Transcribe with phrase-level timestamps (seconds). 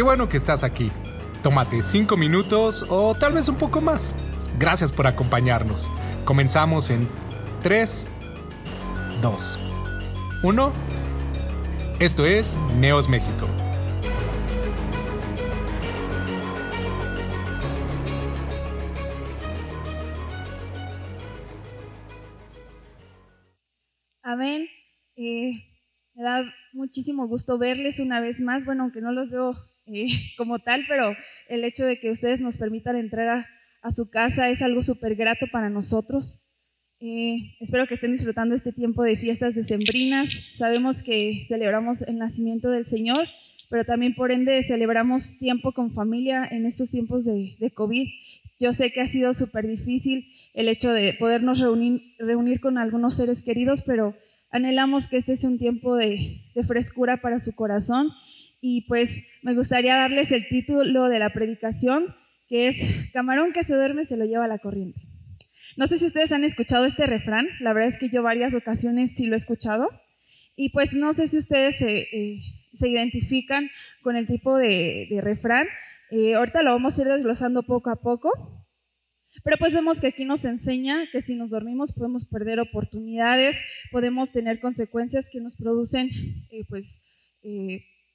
[0.00, 0.90] Qué bueno que estás aquí.
[1.42, 4.14] Tómate cinco minutos o tal vez un poco más.
[4.58, 5.90] Gracias por acompañarnos.
[6.24, 7.06] Comenzamos en
[7.62, 8.08] 3,
[9.20, 9.58] 2,
[10.42, 10.72] 1.
[11.98, 13.46] Esto es Neos México.
[24.22, 24.66] Amén.
[25.16, 25.62] Eh,
[26.14, 28.64] me da muchísimo gusto verles una vez más.
[28.64, 29.54] Bueno, aunque no los veo
[30.36, 31.16] como tal, pero
[31.48, 33.46] el hecho de que ustedes nos permitan entrar
[33.82, 36.46] a, su casa es algo súper grato para nosotros.
[37.00, 40.28] Eh, espero que estén disfrutando este tiempo de fiestas decembrinas.
[40.54, 43.26] Sabemos que celebramos el nacimiento del Señor,
[43.70, 48.06] pero también por ende celebramos tiempo con familia en estos tiempos de, COVID.
[48.58, 53.40] Yo sé que ha sido súper difícil el hecho de podernos reunir, con algunos seres
[53.40, 54.14] queridos, pero
[54.50, 58.10] anhelamos que este sea un tiempo de frescura para su corazón
[58.60, 59.10] y pues
[59.42, 62.14] me gustaría darles el título de la predicación,
[62.48, 62.76] que es
[63.12, 65.00] Camarón que se duerme se lo lleva a la corriente.
[65.76, 69.14] No sé si ustedes han escuchado este refrán, la verdad es que yo varias ocasiones
[69.16, 69.88] sí lo he escuchado,
[70.56, 72.42] y pues no sé si ustedes se, eh,
[72.82, 73.70] identifican
[74.02, 75.66] con el tipo de, refrán.
[76.10, 78.66] Eh, ahorita lo vamos a ir desglosando poco a poco,
[79.44, 83.56] pero pues vemos que aquí nos enseña que si nos dormimos podemos perder oportunidades,
[83.90, 86.10] podemos tener consecuencias que nos producen
[86.50, 87.00] eh, pues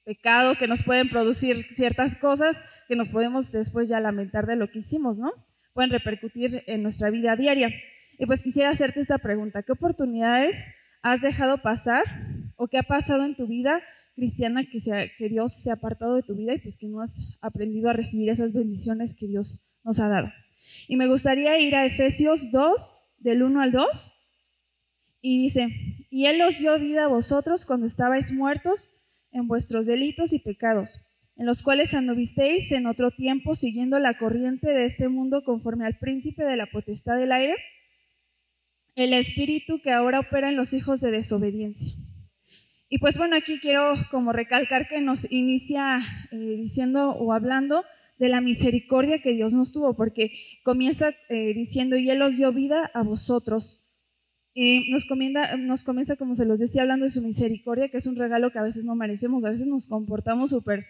[0.05, 4.69] pecado, que nos pueden producir ciertas cosas que nos podemos después ya lamentar de lo
[4.69, 5.31] que hicimos, ¿no?
[5.73, 7.69] Pueden repercutir en nuestra vida diaria.
[8.17, 10.55] Y pues quisiera hacerte esta pregunta, ¿qué oportunidades
[11.01, 12.03] has dejado pasar
[12.55, 13.81] o qué ha pasado en tu vida
[14.15, 17.89] cristiana que, Dios se ha apartado de tu vida y pues que no has aprendido
[17.89, 20.31] a recibir esas bendiciones que Dios nos ha dado?
[20.87, 24.11] Y me gustaría ir a Efesios 2, del 1 al 2,
[25.21, 25.67] y dice,
[26.09, 28.94] y Él os dio vida a vosotros cuando estabais muertos
[29.35, 31.01] en vuestros delitos y pecados,
[31.35, 35.99] en los cuales anduvisteis en otro tiempo siguiendo la corriente de este mundo conforme al
[35.99, 37.53] príncipe de la potestad del aire,
[38.95, 41.93] el espíritu que ahora opera en los hijos de desobediencia.
[42.87, 45.99] Y pues bueno, aquí quiero como recalcar que nos inicia
[46.31, 47.83] eh, diciendo o hablando
[48.17, 50.31] de la misericordia que Dios nos tuvo, porque
[50.63, 53.84] comienza eh, diciendo, y Él os dio vida a vosotros
[54.55, 55.05] nos,
[55.59, 58.59] nos comienza, como se los decía, hablando de su misericordia, que es un regalo que
[58.59, 60.85] a veces no merecemos, a veces nos comportamos súper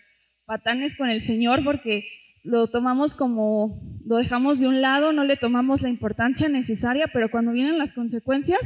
[0.46, 2.06] patanes con el Señor porque
[2.44, 7.32] lo tomamos como, lo dejamos de un lado, no le tomamos la importancia necesaria, pero
[7.32, 8.60] cuando vienen las consecuencias,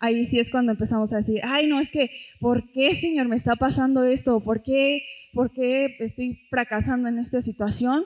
[0.00, 2.10] ahí sí es cuando empezamos a decir, ay, no, es que,
[2.40, 4.40] ¿por qué, Señor, me está pasando esto?
[4.42, 5.02] ¿Por qué,
[5.34, 8.04] por qué estoy fracasando en esta situación?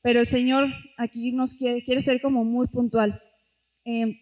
[0.00, 3.20] Pero el Señor aquí nos quiere, quiere ser como muy puntual.
[3.84, 4.16] Eh,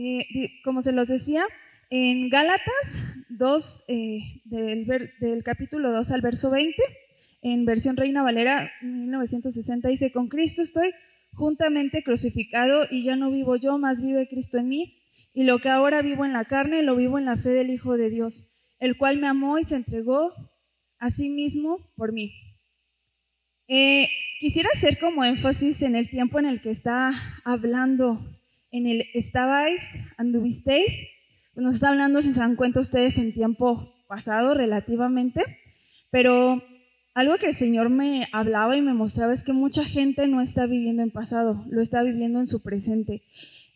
[0.00, 1.44] Eh, como se los decía,
[1.90, 2.62] en Gálatas
[3.30, 6.80] 2, eh, del, capítulo 2 al verso 20,
[7.42, 10.90] en versión Reina Valera 1960, dice, con Cristo estoy
[11.34, 15.02] juntamente crucificado y ya no vivo yo, más vive Cristo en mí,
[15.34, 17.96] y lo que ahora vivo en la carne, lo vivo en la fe del Hijo
[17.96, 20.32] de Dios, el cual me amó y se entregó
[21.00, 22.32] a sí mismo por mí.
[23.66, 27.10] Eh, quisiera hacer como énfasis en el tiempo en el que está
[27.44, 28.37] hablando
[28.70, 29.80] en el estabais,
[30.16, 30.92] anduvisteis,
[31.54, 35.42] pues nos está hablando, si se dan cuenta ustedes, en tiempo pasado relativamente,
[36.10, 36.62] pero
[37.14, 40.66] algo que el Señor me hablaba y me mostraba es que mucha gente no está
[40.66, 43.22] viviendo en pasado, lo está viviendo en su presente.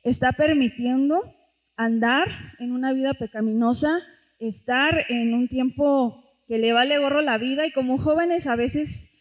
[0.04, 1.34] Está permitiendo
[1.76, 2.28] andar
[2.58, 3.98] en una vida pecaminosa,
[4.38, 9.11] estar en un tiempo que le vale gorro la vida y como jóvenes a veces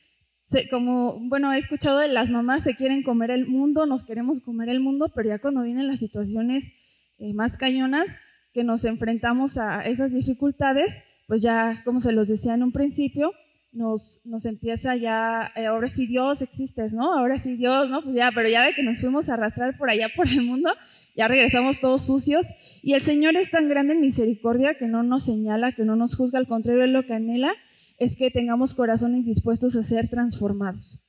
[0.70, 4.70] como, bueno, he escuchado de las mamás se quieren comer el mundo, nos queremos comer
[4.70, 6.72] el mundo, pero ya cuando vienen las situaciones
[7.18, 8.10] eh, más cañonas,
[8.54, 10.94] que nos enfrentamos a esas dificultades,
[11.28, 13.32] pues ya, como se los decía en un principio,
[13.72, 17.18] nos, nos empieza ya, eh, ahora sí Dios existes, ¿no?
[17.18, 18.04] Ahora sí Dios, ¿no?
[18.04, 20.74] Pues ya, pero ya de que nos fuimos a arrastrar por allá por el mundo,
[21.16, 22.48] ya regresamos todos sucios.
[22.84, 26.16] Y el Señor es tan grande en misericordia que no nos señala, que no nos
[26.16, 27.54] juzga, al contrario, de lo que anhela
[28.02, 31.00] es que tengamos corazones dispuestos a ser transformados.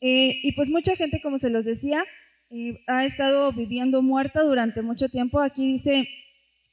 [0.00, 2.02] Eh, y pues mucha gente, como se los decía,
[2.48, 5.40] eh, ha estado viviendo muerta durante mucho tiempo.
[5.40, 6.08] Aquí dice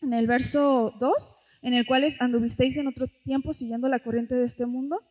[0.02, 4.46] en el verso 2, en el cual anduvisteis en otro tiempo siguiendo la corriente de
[4.46, 5.02] este mundo.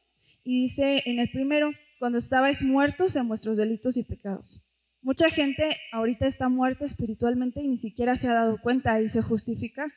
[0.45, 4.65] Y dice en el primero, cuando estabais muertos en vuestros delitos y pecados.
[5.03, 9.21] Mucha gente ahorita está muerta espiritualmente y ni siquiera se ha dado cuenta y se
[9.21, 9.93] justifica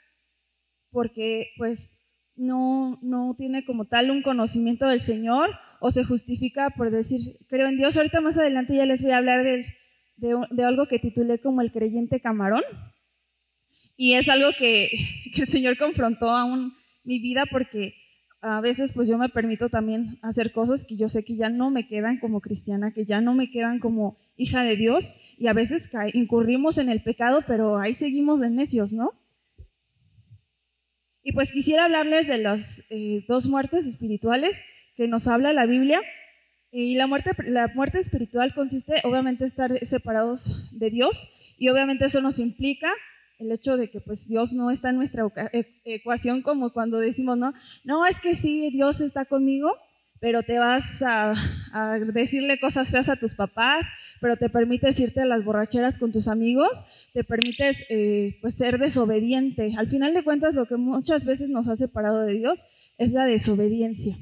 [0.91, 2.01] porque pues
[2.35, 5.49] no, no tiene como tal un conocimiento del Señor
[5.79, 7.97] o se justifica por decir, creo en Dios.
[7.97, 9.65] Ahorita más adelante ya les voy a hablar de,
[10.17, 12.63] de, algo que titulé como el creyente camarón.
[13.97, 14.89] Y es algo que,
[15.33, 16.73] que el Señor confrontó aún
[17.03, 17.95] mi vida porque
[18.41, 21.69] a veces pues yo me permito también hacer cosas que yo sé que ya no
[21.69, 25.53] me quedan como cristiana, que ya no me quedan como hija de Dios y a
[25.53, 29.11] veces incurrimos en el pecado, pero ahí seguimos de necios, ¿no?
[31.23, 34.55] Y pues quisiera hablarles de las eh, dos muertes espirituales
[34.95, 36.01] que nos habla la Biblia.
[36.71, 41.53] Y la muerte, la muerte espiritual consiste obviamente en estar separados de Dios.
[41.57, 42.91] Y obviamente eso nos implica
[43.41, 47.37] el hecho de que pues Dios no está en nuestra e, ecuación como cuando decimos,
[47.37, 47.53] no,
[47.83, 49.75] no, es que sí, Dios está conmigo,
[50.21, 51.33] pero te vas a,
[52.13, 53.85] decirle cosas feas a tus papás,
[54.21, 56.69] pero te permites irte a las borracheras con tus amigos,
[57.11, 59.73] te permites eh, pues ser desobediente.
[59.77, 62.61] Al final de cuentas, lo que muchas veces nos ha separado de Dios
[62.97, 64.15] es la desobediencia.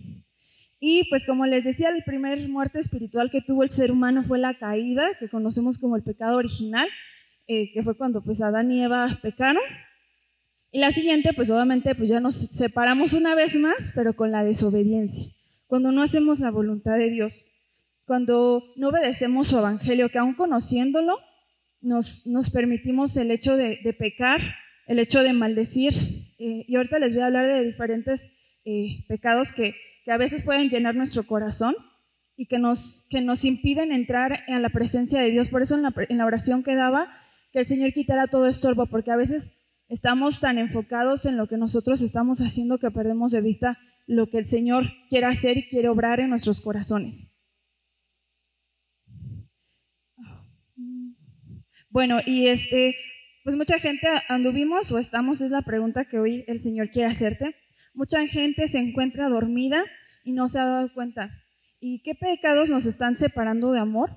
[0.80, 4.40] Y pues como les decía, el primer muerte espiritual que tuvo el ser humano fue
[4.40, 6.88] la caída, que conocemos como el pecado original.
[7.52, 9.64] Eh, que fue cuando pues Adán y Eva pecaron.
[10.72, 14.44] Y la siguiente, pues obviamente, pues ya nos separamos una vez más, pero con la
[14.44, 15.26] desobediencia.
[15.70, 17.46] Cuando no hacemos la voluntad de Dios,
[18.06, 21.20] cuando no obedecemos su evangelio, que aún conociéndolo,
[21.80, 24.42] nos, permitimos el hecho de, pecar,
[24.88, 25.94] el hecho de maldecir.
[26.40, 28.32] Eh, y ahorita les voy a hablar de diferentes
[28.66, 29.76] eh, pecados que,
[30.08, 31.76] a veces pueden llenar nuestro corazón
[32.36, 35.50] y que nos, que nos impiden entrar a la presencia de Dios.
[35.50, 37.16] Por eso en la, en la oración que daba,
[37.54, 39.52] que el Señor quitara todo estorbo, porque a veces
[39.88, 43.78] estamos tan enfocados en lo que nosotros estamos haciendo que perdemos de vista
[44.10, 47.32] lo que el Señor quiere hacer y quiere obrar en nuestros corazones.
[51.92, 52.96] Bueno, y este,
[53.44, 57.56] pues mucha gente anduvimos o estamos, es la pregunta que hoy el Señor quiere hacerte.
[57.94, 59.84] Mucha gente se encuentra dormida
[60.24, 61.32] y no se ha dado cuenta.
[61.80, 64.10] ¿Y qué pecados nos están separando de amor?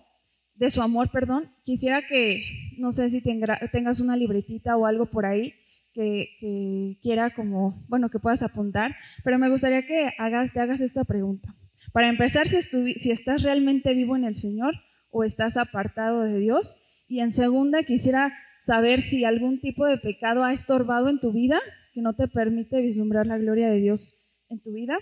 [0.55, 2.45] de su amor, perdón, quisiera que,
[2.77, 5.55] no sé si tengas una libretita o algo por ahí
[5.93, 8.94] que, quiera como, bueno, que puedas apuntar,
[9.25, 11.55] pero me gustaría que hagas, te hagas esta pregunta.
[11.93, 12.62] Para empezar, si,
[12.94, 14.75] si estás realmente vivo en el Señor
[15.11, 16.75] o estás apartado de Dios.
[17.06, 21.61] Y en segunda, quisiera saber si algún tipo de pecado ha estorbado en tu vida
[21.93, 24.15] que no te permite vislumbrar la gloria de Dios
[24.49, 24.99] en tu vida.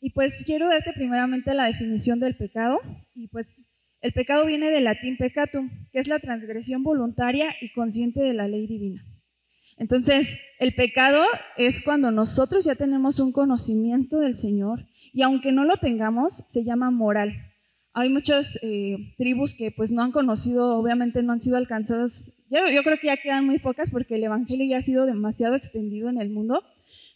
[0.00, 2.80] Y pues quiero darte primeramente la definición del pecado
[3.14, 3.70] y pues
[4.00, 8.48] el pecado viene del latín peccatum, que es la transgresión voluntaria y consciente de la
[8.48, 9.04] ley divina.
[9.82, 10.28] Entonces,
[10.60, 11.24] el pecado
[11.56, 16.62] es cuando nosotros ya tenemos un conocimiento del Señor y aunque no lo tengamos, se
[16.62, 17.32] llama moral.
[17.92, 22.44] Hay muchas eh, tribus que pues no han conocido, obviamente no han sido alcanzadas.
[22.48, 26.08] Yo, creo que ya quedan muy pocas porque el Evangelio ya ha sido demasiado extendido
[26.08, 26.62] en el mundo,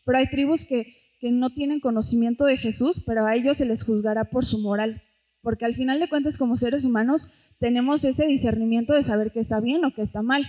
[0.05, 3.85] pero hay tribus que, que no tienen conocimiento de Jesús, pero a ellos se les
[3.85, 5.05] juzgará por su moral
[5.41, 7.29] porque al final de cuentas como seres humanos
[7.61, 10.45] tenemos ese discernimiento de saber qué está bien o qué está mal,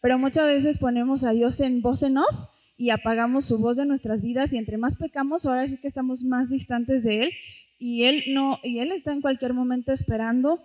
[0.00, 3.86] pero muchas veces ponemos a Dios en voz en off y apagamos su voz de
[3.86, 7.30] nuestras vidas y entre más pecamos, ahora sí que estamos más distantes de Él
[7.78, 10.60] y Él no, y Él está en cualquier momento esperando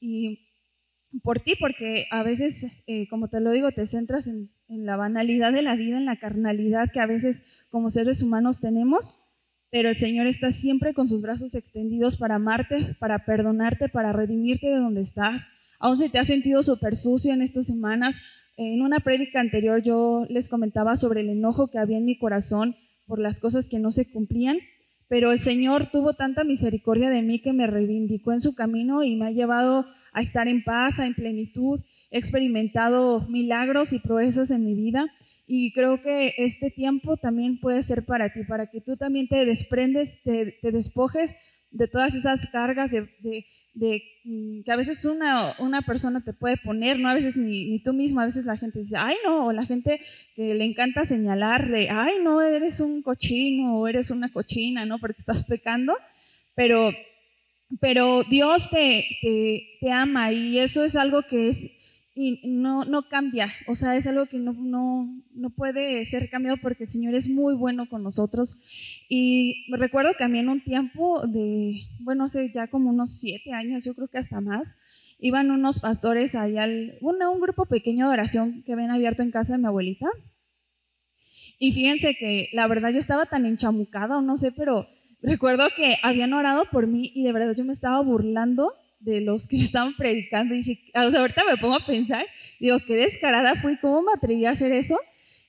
[0.00, 0.46] y
[1.22, 4.96] por ti, porque a veces, eh, como te lo digo, te centras en, en la
[4.96, 9.30] banalidad de la vida, en la carnalidad que a veces como seres humanos tenemos
[9.70, 14.66] pero el Señor está siempre con sus brazos extendidos para amarte, para perdonarte, para redimirte
[14.66, 15.46] de donde estás.
[15.78, 18.16] Aún si te has sentido súper sucio en estas semanas,
[18.56, 22.76] en una prédica anterior yo les comentaba sobre el enojo que había en mi corazón
[23.06, 24.58] por las cosas que no se cumplían,
[25.08, 29.16] pero el Señor tuvo tanta misericordia de mí que me reivindicó en su camino y
[29.16, 31.80] me ha llevado a estar en paz, en plenitud.
[32.10, 35.06] He experimentado milagros y proezas en mi vida
[35.46, 39.44] y creo que este tiempo también puede ser para ti, para que tú también te
[39.44, 41.34] desprendes, te, despojes
[41.72, 46.98] de todas esas cargas de, mm, que a veces una, una, persona te puede poner,
[46.98, 49.52] no a veces ni, ni, tú mismo, a veces la gente dice, ay no, o
[49.52, 50.00] la gente
[50.34, 54.98] que le encanta señalar de, ay no, eres un cochino o eres una cochina, ¿no?
[54.98, 55.94] Porque estás pecando,
[56.54, 56.92] pero,
[57.80, 59.06] pero Dios te,
[59.80, 61.79] te ama y eso es algo que es
[62.20, 66.84] y no, cambia, o sea, es algo que no, no, no, puede ser cambiado porque
[66.84, 68.56] el Señor es muy bueno con nosotros.
[69.08, 73.18] Y me recuerdo que a mí en un tiempo de, bueno, hace ya como unos
[73.18, 74.76] siete años, yo creo que hasta más,
[75.18, 79.54] iban unos pastores allá, al, un grupo pequeño de oración que habían abierto en casa
[79.54, 80.06] de mi abuelita.
[81.58, 84.86] Y fíjense que la verdad yo estaba tan enchamucada o no sé, pero
[85.22, 89.48] recuerdo que habían orado por mí y de verdad yo me estaba burlando de los
[89.48, 90.54] que estaban predicando.
[90.54, 92.24] Dije, sea, ahorita me pongo a pensar,
[92.60, 94.96] digo, qué descarada fui, ¿cómo me atreví a hacer eso?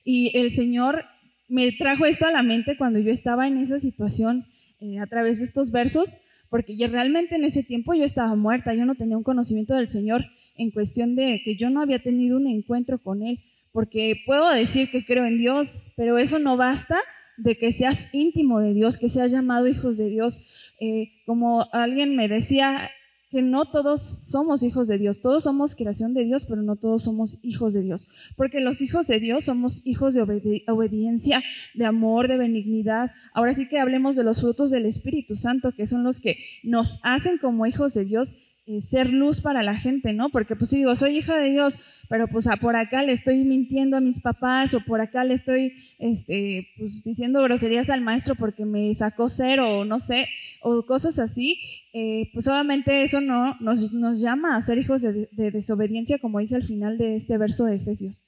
[0.04, 1.04] Y el Señor
[1.48, 4.46] me trajo esto a la mente cuando yo estaba en esa situación
[4.80, 6.16] eh, a través de estos versos,
[6.48, 9.88] porque yo realmente en ese tiempo yo estaba muerta, yo no tenía un conocimiento del
[9.88, 10.24] Señor
[10.56, 13.40] en cuestión de que yo no había tenido un encuentro con Él,
[13.72, 16.98] porque puedo decir que creo en Dios, pero eso no basta
[17.36, 20.44] de que seas íntimo de Dios, que seas llamado hijos de Dios.
[20.80, 22.90] Eh, como alguien me decía,
[23.32, 27.02] que no todos somos hijos de Dios, todos somos creación de Dios, pero no todos
[27.04, 30.20] somos hijos de Dios, porque los hijos de Dios somos hijos de
[30.68, 31.42] obediencia,
[31.74, 33.10] de amor, de benignidad.
[33.32, 37.00] Ahora sí que hablemos de los frutos del Espíritu Santo, que son los que nos
[37.04, 38.34] hacen como hijos de Dios
[38.64, 40.28] eh, ser luz para la gente, ¿no?
[40.28, 44.00] Porque pues digo, soy hija de Dios, pero pues por acá le estoy mintiendo a
[44.00, 48.94] mis papás o por acá le estoy este, pues, diciendo groserías al maestro porque me
[48.94, 50.28] sacó cero o no sé,
[50.62, 51.58] o cosas así,
[51.92, 56.56] eh, pues obviamente eso no nos, llama a ser hijos de, de desobediencia, como dice
[56.56, 58.24] al final de este verso de Efesios.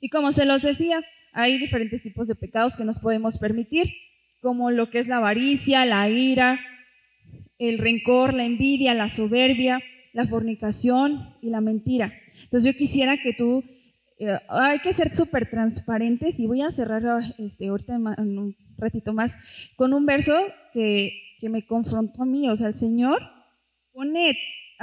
[0.00, 1.00] Y como se los decía,
[1.32, 3.92] hay diferentes tipos de pecados que nos podemos permitir,
[4.40, 6.60] como lo que es la avaricia, la ira,
[7.58, 9.80] el rencor, la envidia, la soberbia,
[10.12, 12.12] la fornicación y la mentira.
[12.42, 13.64] Entonces yo quisiera que tú,
[14.18, 17.02] eh, hay que ser súper transparentes y voy a cerrar
[17.38, 19.36] este, ahorita en un ratito más
[19.76, 20.34] con un verso
[20.72, 23.20] que, que me confrontó a mí, o sea, el Señor
[23.92, 24.36] pone,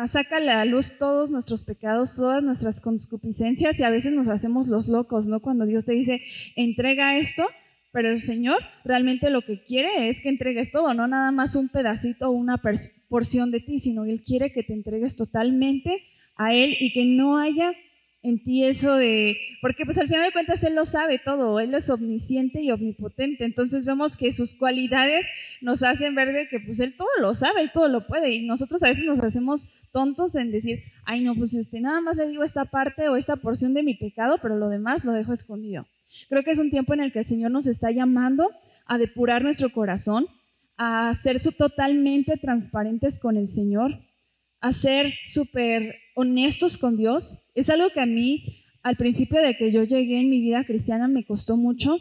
[0.07, 4.67] saca a la luz todos nuestros pecados, todas nuestras concupiscencias y a veces nos hacemos
[4.67, 5.41] los locos, ¿no?
[5.41, 6.21] Cuando Dios te dice,
[6.55, 7.45] entrega esto,
[7.91, 11.69] pero el Señor realmente lo que quiere es que entregues todo, no nada más un
[11.69, 12.62] pedacito o una
[13.10, 16.03] porción de ti, sino Él quiere que te entregues totalmente
[16.36, 17.74] a Él y que no haya
[18.23, 21.73] en ti eso de, porque pues al final de cuentas Él lo sabe todo, Él
[21.73, 25.25] es omnisciente y omnipotente, entonces vemos que sus cualidades
[25.59, 28.45] nos hacen ver de que pues Él todo lo sabe, Él todo lo puede y
[28.45, 32.27] nosotros a veces nos hacemos tontos en decir, ay no, pues este, nada más le
[32.27, 35.87] digo esta parte o esta porción de mi pecado, pero lo demás lo dejo escondido.
[36.29, 38.51] Creo que es un tiempo en el que el Señor nos está llamando
[38.85, 40.27] a depurar nuestro corazón,
[40.77, 43.99] a ser totalmente transparentes con el Señor,
[44.59, 47.51] a ser súper honestos con Dios.
[47.56, 51.08] Es algo que a mí, al principio de que yo llegué en mi vida cristiana,
[51.08, 51.98] me costó mucho.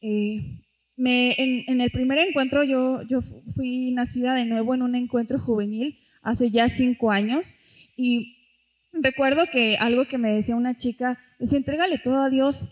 [0.00, 0.62] Eh,
[0.98, 3.20] en, el primer encuentro, yo, yo
[3.54, 7.52] fui nacida de nuevo en un encuentro juvenil hace ya cinco años
[7.96, 8.36] y
[8.92, 12.64] recuerdo que algo que me decía una chica es, entrégale todo a Dios,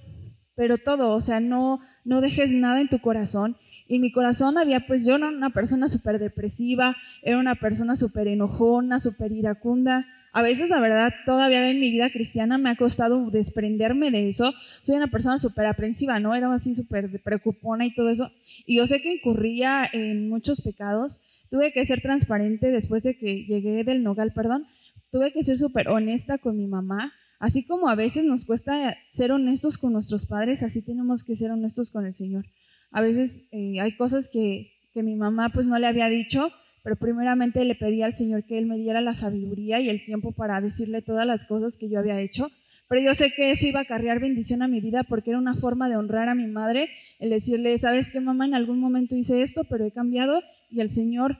[0.56, 3.56] pero todo, o sea, no, no dejes nada en tu corazón.
[3.86, 7.96] Y en mi corazón había, pues yo era una persona súper depresiva, era una persona
[7.96, 10.06] súper enojona, súper iracunda.
[10.34, 14.52] A veces, la verdad, todavía en mi vida cristiana me ha costado desprenderme de eso.
[14.82, 16.34] Soy una persona súper aprensiva, ¿no?
[16.34, 18.30] Era así súper preocupona y todo eso.
[18.66, 21.20] Y yo sé que incurría en muchos pecados.
[21.50, 24.66] Tuve que ser transparente después de que llegué del Nogal, perdón.
[25.10, 27.12] Tuve que ser súper honesta con mi mamá
[27.44, 31.50] Así como a veces nos cuesta ser honestos con nuestros padres, así tenemos que ser
[31.50, 32.46] honestos con el Señor.
[32.90, 36.50] A veces eh, hay cosas que, que mi mamá pues no le había dicho,
[36.84, 40.30] pero primeramente le pedí al Señor que Él me diera la sabiduría y el tiempo
[40.30, 42.52] para decirle todas las cosas que yo había hecho.
[42.88, 45.56] Pero yo sé que eso iba a acarrear bendición a mi vida porque era una
[45.56, 49.42] forma de honrar a mi madre, el decirle, sabes que mamá, en algún momento hice
[49.42, 51.38] esto, pero he cambiado y el Señor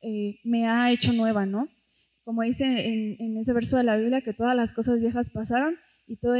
[0.00, 1.68] eh, me ha hecho nueva, ¿no?
[2.26, 5.76] como dice en, ese verso de la Biblia, que todas las cosas viejas pasaron
[6.08, 6.34] y todo,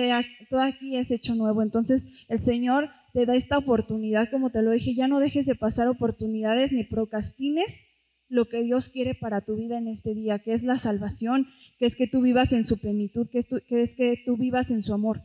[0.51, 1.63] todo aquí es hecho nuevo.
[1.63, 5.55] Entonces el Señor te da esta oportunidad, como te lo dije, ya no dejes de
[5.55, 7.96] pasar oportunidades ni procrastines
[8.29, 11.87] lo que Dios quiere para tu vida en este día, que es la salvación, que
[11.87, 15.23] es que tú vivas en su plenitud, que es, que, tú vivas en su amor.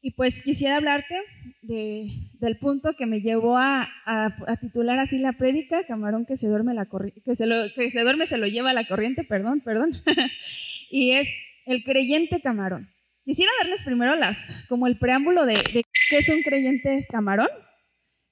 [0.00, 1.14] Y pues quisiera hablarte
[1.62, 2.08] de,
[2.40, 6.74] del punto que me llevó a, a, titular así la prédica, camarón que se duerme
[6.74, 6.88] la
[7.24, 10.02] que se, lo, que se duerme se lo lleva a la corriente, perdón, perdón.
[10.90, 11.28] y es
[11.66, 12.90] el creyente camarón.
[13.24, 14.36] Quisiera darles primero las,
[14.68, 17.48] como el preámbulo de, de qué es un creyente camarón.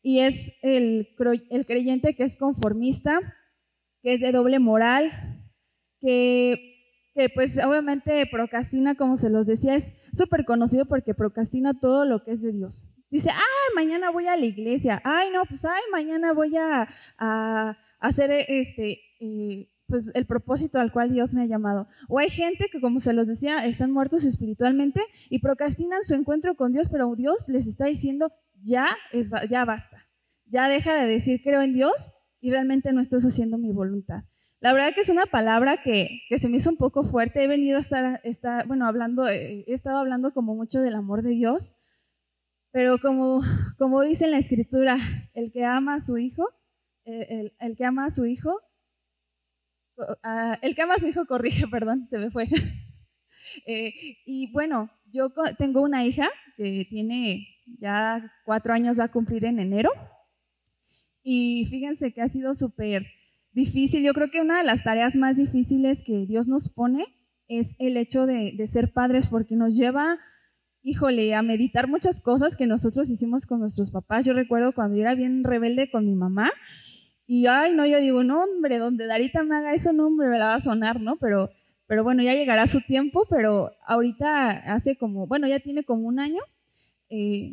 [0.03, 1.09] Y es el,
[1.51, 3.21] el creyente que es conformista,
[4.03, 5.11] que es de doble moral,
[6.01, 6.71] que
[7.35, 12.33] pues obviamente procrastina, como se los decía, es súper conocido porque procrastina todo lo que
[12.33, 12.91] es de Dios.
[13.11, 16.89] Dice, ay, mañana voy a la iglesia, ay, no, pues, ay, mañana voy a,
[17.99, 21.89] hacer este, eh, pues el propósito al cual Dios me ha llamado.
[22.09, 26.55] O hay gente que, como se los decía, están muertos espiritualmente y procrastinan su encuentro
[26.55, 30.09] con Dios, pero Dios les está diciendo, ya, es, ya basta,
[30.47, 34.25] ya deja de decir creo en Dios y realmente no estás haciendo mi voluntad.
[34.61, 37.43] La verdad que es una palabra que, se me hizo un poco fuerte.
[37.43, 41.31] He venido a estar, bueno, hablando, eh, he estado hablando como mucho del amor de
[41.31, 41.77] Dios,
[42.71, 43.41] pero como,
[43.79, 44.99] como dice en la escritura,
[45.33, 46.47] el que ama a su hijo,
[47.07, 48.61] eh, el, que ama a su hijo,
[50.63, 52.49] el que ama a su hijo corrige, perdón, se me fue.
[53.67, 53.93] Eh,
[54.27, 59.59] y bueno, yo tengo una hija que tiene ya cuatro años, va a cumplir en
[59.59, 59.91] enero.
[61.23, 63.07] Y fíjense que ha sido súper
[63.53, 64.03] difícil.
[64.03, 67.07] Yo creo que una de las tareas más difíciles que Dios nos pone
[67.49, 70.19] es el hecho de, ser padres, porque nos lleva
[70.83, 74.25] híjole, a meditar muchas cosas que nosotros hicimos con nuestros papás.
[74.25, 76.51] Yo recuerdo cuando yo era bien rebelde con mi mamá
[77.27, 80.39] y, ay, no, yo digo, no, hombre, donde Darita me haga eso, no, hombre, me
[80.39, 81.17] la va a sonar, ¿no?
[81.19, 81.51] Pero,
[81.87, 86.19] pero bueno, ya llegará su tiempo, pero ahorita hace como, bueno, ya tiene como un
[86.19, 86.41] año.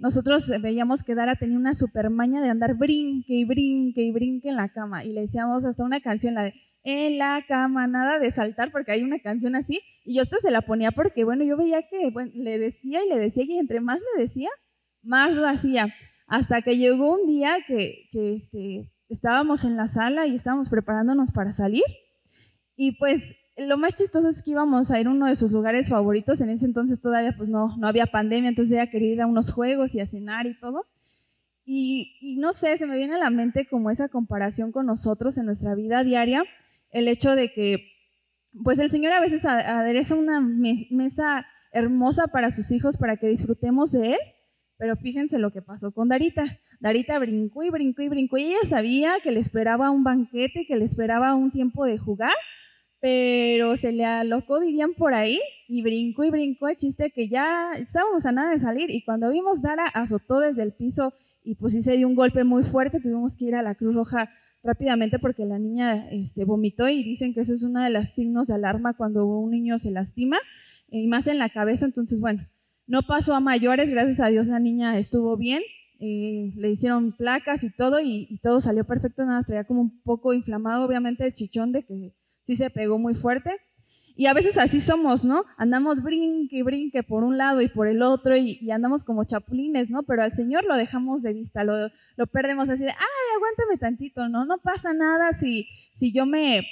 [0.01, 4.55] Nosotros veíamos que Dara tenía una supermaña de andar brinque y brinque y brinque en
[4.55, 6.53] la cama y le decíamos hasta una canción, la de
[6.89, 10.51] en la cama, nada de saltar, porque hay una canción así, y yo hasta se
[10.51, 13.99] la ponía porque, bueno, yo veía que le decía y le decía, y entre más
[13.99, 14.47] le decía,
[15.01, 15.93] más lo hacía,
[16.27, 21.33] hasta que llegó un día que, que este, estábamos en la sala y estábamos preparándonos
[21.33, 21.83] para salir,
[22.77, 25.89] y pues lo más chistoso es que íbamos a ir a uno de sus lugares
[25.89, 29.27] favoritos, en ese entonces todavía pues no, no había pandemia, entonces ella quería ir a
[29.27, 30.85] unos juegos y a cenar y todo,
[31.69, 35.47] y, no sé, se me viene a la mente como esa comparación con nosotros en
[35.47, 36.45] nuestra vida diaria,
[36.91, 37.91] el hecho de que,
[38.63, 43.91] pues el Señor a veces adereza una mesa hermosa para sus hijos para que disfrutemos
[43.91, 44.19] de Él,
[44.77, 46.57] pero fíjense lo que pasó con Darita.
[46.79, 50.77] Darita brincó y brincó y brincó y ella sabía que le esperaba un banquete, que
[50.77, 52.31] le esperaba un tiempo de jugar,
[52.99, 57.71] pero se le alocó, dirían por ahí, y brincó y brincó el chiste que ya
[57.77, 61.13] estábamos a nada de salir y cuando vimos Dara azotó desde el piso
[61.43, 63.95] y pues sí se dio un golpe muy fuerte, tuvimos que ir a la Cruz
[63.95, 64.29] Roja
[64.63, 68.47] rápidamente porque la niña este, vomitó y dicen que eso es uno de los signos
[68.47, 70.37] de alarma cuando un niño se lastima
[70.89, 71.85] y más en la cabeza.
[71.85, 72.45] Entonces, bueno,
[72.85, 75.61] no pasó a mayores, gracias a Dios la niña estuvo bien,
[75.99, 80.33] eh, le hicieron placas y todo y, todo salió perfecto, nada, traía como un poco
[80.33, 82.13] inflamado obviamente el chichón de que
[82.47, 83.51] sí se pegó muy fuerte.
[84.15, 85.43] Y a veces así somos, ¿no?
[85.57, 89.91] Andamos brinque y brinque por un lado y por el otro y, andamos como chapulines,
[89.91, 90.01] ¿no?
[90.01, 91.75] Pero al Señor lo dejamos de vista, lo,
[92.15, 94.45] lo perdemos así de, ay, aguántame tantito, ¿no?
[94.45, 96.65] No pasa nada si, si yo me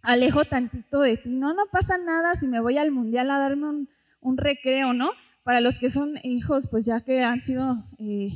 [0.00, 3.68] alejo tantito de ti, no, no pasa nada si me voy al mundial a darme
[3.68, 3.88] un,
[4.20, 5.10] un recreo, ¿no?
[5.42, 8.30] Para los que son hijos, pues ya que han sido eh,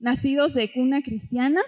[0.00, 1.60] nacidos de cuna cristiana,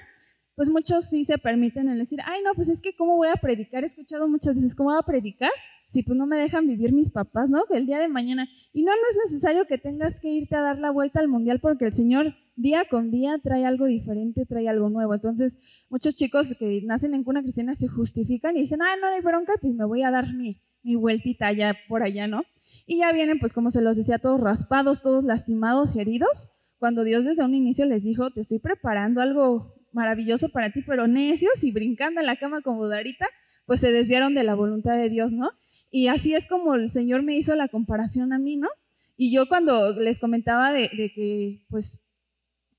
[0.54, 3.36] pues muchos sí se permiten el decir, ay, no, pues es que cómo voy a
[3.36, 5.50] predicar, he escuchado muchas veces, ¿cómo voy a predicar
[5.86, 7.64] si pues no me dejan vivir mis papás, ¿no?
[7.66, 10.62] Que el día de mañana, y no, no es necesario que tengas que irte a
[10.62, 14.68] dar la vuelta al mundial porque el Señor día con día trae algo diferente, trae
[14.68, 15.12] algo nuevo.
[15.12, 15.58] Entonces,
[15.90, 19.52] muchos chicos que nacen en cuna cristiana se justifican y dicen, ah, no hay bronca,
[19.60, 22.42] pues me voy a dar mi, mi vueltita allá por allá, ¿no?
[22.86, 27.04] Y ya vienen, pues como se los decía, todos raspados, todos lastimados y heridos, cuando
[27.04, 31.62] Dios desde un inicio les dijo, te estoy preparando algo maravilloso para ti, pero necios
[31.62, 33.26] y brincando en la cama como Darita,
[33.66, 35.50] pues se desviaron de la voluntad de Dios, ¿no?
[35.90, 38.68] Y así es como el Señor me hizo la comparación a mí, ¿no?
[39.16, 42.12] Y yo cuando les comentaba de, que, pues,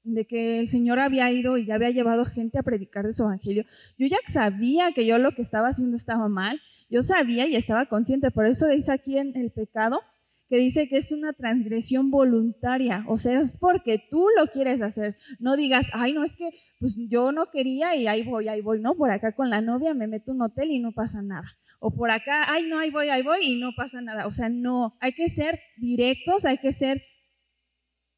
[0.04, 3.24] de que el Señor había ido y ya había llevado gente a predicar de su
[3.24, 3.66] evangelio,
[3.98, 7.86] yo ya sabía que yo lo que estaba haciendo estaba mal, yo sabía y estaba
[7.86, 10.02] consciente, por eso dice aquí en el pecado,
[10.50, 15.18] que dice que es una transgresión voluntaria, o sea, es porque tú lo quieres hacer.
[15.40, 18.82] No digas, ay, no, es que pues yo no quería y ahí voy, ahí voy,
[18.82, 21.48] no, por acá con la novia me meto un hotel y no pasa nada
[21.86, 24.26] o por acá, ay, no, ahí voy, ahí voy y no pasa nada.
[24.26, 27.04] O sea, no, hay que ser directos, hay que ser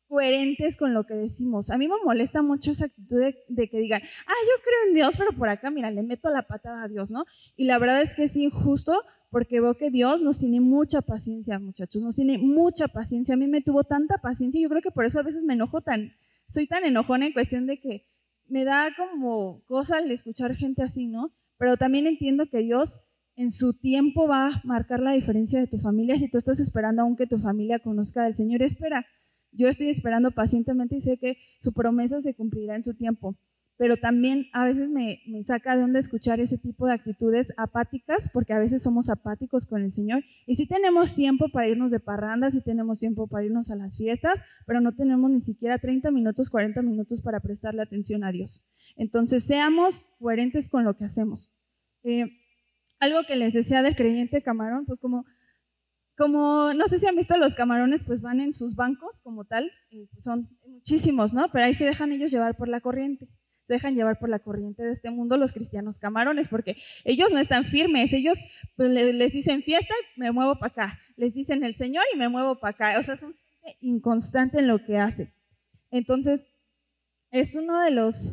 [0.07, 1.71] coherentes con lo que decimos.
[1.71, 5.15] A mí me molesta mucho esa actitud de, que digan, ah, yo creo en Dios,
[5.17, 7.25] pero por acá, mira, le meto la patada a Dios, ¿no?
[7.55, 8.93] Y la verdad es que es injusto
[9.29, 13.33] porque veo que Dios nos tiene mucha paciencia, muchachos, nos tiene mucha paciencia.
[13.33, 15.81] A mí me tuvo tanta paciencia yo creo que por eso a veces me enojo
[15.81, 16.13] tan,
[16.49, 18.05] soy tan enojona en cuestión de que
[18.47, 21.31] me da como cosa el escuchar gente así, ¿no?
[21.57, 23.01] Pero también entiendo que Dios
[23.35, 26.17] en su tiempo va a marcar la diferencia de tu familia.
[26.17, 29.05] Si tú estás esperando aún que tu familia conozca del Señor, espera.
[29.51, 33.35] Yo estoy esperando pacientemente y sé que su promesa se cumplirá en su tiempo.
[33.77, 38.53] Pero también a veces me, saca de onda escuchar ese tipo de actitudes apáticas, porque
[38.53, 40.23] a veces somos apáticos con el Señor.
[40.47, 43.97] Y sí tenemos tiempo para irnos de parrandas, sí tenemos tiempo para irnos a las
[43.97, 48.63] fiestas, pero no tenemos ni siquiera 30 minutos, 40 minutos para prestarle atención a Dios.
[48.95, 51.51] Entonces, seamos coherentes con lo que hacemos.
[52.03, 52.27] Eh,
[52.99, 55.25] algo que les decía del creyente camarón, pues como,
[56.17, 59.69] como, no sé si han visto los camarones, pues van en sus bancos como tal,
[60.19, 61.49] son muchísimos, ¿no?
[61.51, 63.27] Pero ahí se dejan ellos llevar por la corriente,
[63.65, 67.39] se dejan llevar por la corriente de este mundo los cristianos camarones, porque ellos no
[67.39, 68.39] están firmes, ellos
[68.75, 72.29] pues, les, dicen fiesta y me muevo para acá, les dicen el Señor y me
[72.29, 75.33] muevo para acá, o sea, son gente inconstante en lo que hace.
[75.91, 76.45] Entonces,
[77.31, 78.31] es uno de los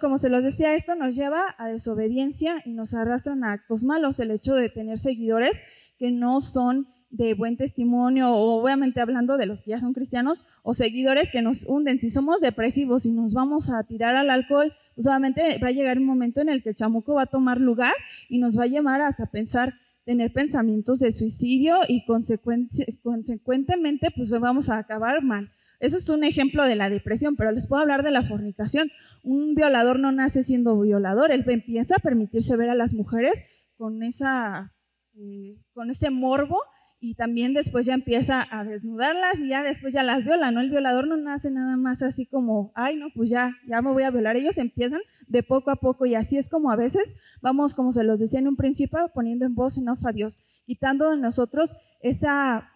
[0.00, 4.20] como se los decía, esto nos lleva a desobediencia y nos arrastran a actos malos.
[4.20, 5.60] El hecho de tener seguidores
[5.98, 10.44] que no son de buen testimonio, o obviamente hablando de los que ya son cristianos,
[10.62, 11.98] o seguidores que nos hunden.
[11.98, 15.98] Si somos depresivos y nos vamos a tirar al alcohol, pues obviamente va a llegar
[15.98, 17.94] un momento en el que el chamuco va a tomar lugar
[18.28, 24.68] y nos va a llevar hasta pensar tener pensamientos de suicidio y consecuentemente pues vamos
[24.68, 25.50] a acabar mal.
[25.80, 28.90] Eso es un ejemplo de la depresión, pero les puedo hablar de la fornicación.
[29.22, 33.44] Un violador no nace siendo violador, él empieza a permitirse ver a las mujeres
[33.76, 34.74] con, esa,
[35.14, 36.58] eh, con ese morbo
[37.06, 40.60] y también después ya empieza a desnudarlas y ya después ya las viola, ¿no?
[40.60, 44.02] El violador no nace nada más así como, ay, no, pues ya, ya me voy
[44.02, 44.36] a violar.
[44.36, 48.02] Ellos empiezan de poco a poco y así es como a veces vamos, como se
[48.02, 51.76] los decía en un principio, poniendo en voz en off a Dios, quitando de nosotros
[52.00, 52.72] esa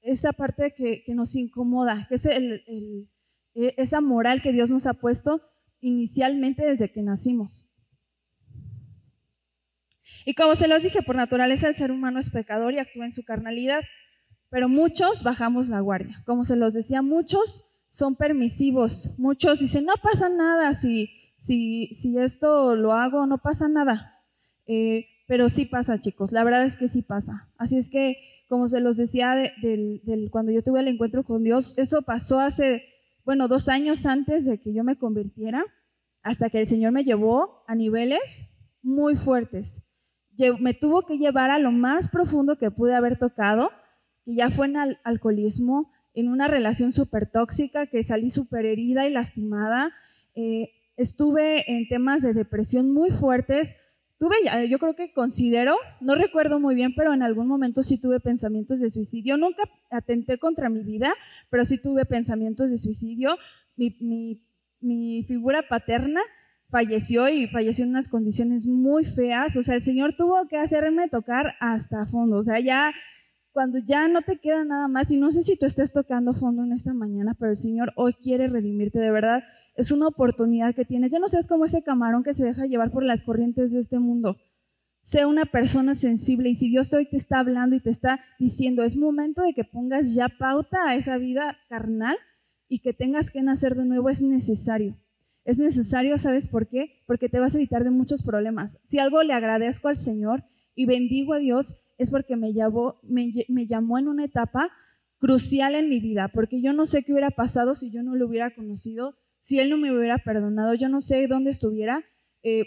[0.00, 3.10] esa parte que, nos incomoda, que es el,
[3.54, 5.42] e, esa moral que Dios nos ha puesto
[5.80, 7.66] inicialmente desde que nacimos.
[10.24, 13.12] Y como se los dije, por naturaleza el ser humano es pecador y actúa en
[13.12, 13.82] su carnalidad,
[14.50, 16.22] pero muchos bajamos la guardia.
[16.24, 22.18] Como se los decía, muchos son permisivos, muchos dicen, no pasa nada si, si, si
[22.18, 24.22] esto lo hago, no pasa nada.
[24.66, 27.48] Eh, pero sí pasa, chicos, la verdad es que sí pasa.
[27.56, 28.16] Así es que
[28.48, 32.84] como se los decía de, cuando yo tuve el encuentro con Dios, eso pasó hace,
[33.24, 35.64] bueno, dos años antes de que yo me convirtiera,
[36.22, 38.50] hasta que el Señor me llevó a niveles
[38.82, 39.82] muy fuertes.
[40.60, 43.70] Me tuvo que llevar a lo más profundo que pude haber tocado,
[44.24, 49.10] que ya fue en alcoholismo, en una relación súper tóxica, que salí súper herida y
[49.10, 49.92] lastimada.
[50.34, 53.76] Eh, estuve en temas de depresión muy fuertes,
[54.18, 54.34] Tuve,
[54.70, 58.80] yo creo que considero, no recuerdo muy bien, pero en algún momento sí tuve pensamientos
[58.80, 59.36] de suicidio.
[59.36, 61.12] Nunca atenté contra mi vida,
[61.50, 63.36] pero sí tuve pensamientos de suicidio.
[63.76, 64.40] Mi,
[65.26, 66.20] figura paterna
[66.70, 69.56] falleció y falleció en unas condiciones muy feas.
[69.56, 72.38] O sea, el Señor tuvo que hacerme tocar hasta fondo.
[72.38, 72.92] O sea, ya
[73.52, 76.62] cuando ya no te queda nada más, y no sé si tú estés tocando fondo
[76.64, 79.42] en esta mañana, pero el Señor hoy quiere redimirte de verdad
[79.76, 81.12] es una oportunidad que tienes.
[81.12, 83.98] Ya no seas como ese camarón que se deja llevar por las corrientes de este
[83.98, 84.36] mundo.
[85.02, 88.82] Sé una persona sensible y si Dios hoy te está hablando y te está diciendo,
[88.82, 92.16] es momento de que pongas ya pauta a esa vida carnal
[92.68, 94.96] y que tengas que nacer de nuevo, es necesario.
[95.46, 97.02] Es necesario, ¿sabes por qué?
[97.06, 98.78] Porque te vas a evitar de muchos problemas.
[98.84, 104.08] Si algo le agradezco al Señor y bendigo a Dios, es porque me llamó, en
[104.08, 104.70] una etapa
[105.18, 108.26] crucial en mi vida, porque yo no sé qué hubiera pasado si yo no lo
[108.26, 109.14] hubiera conocido
[109.46, 112.02] si él no me hubiera perdonado, yo no sé dónde estuviera.
[112.42, 112.64] Eh,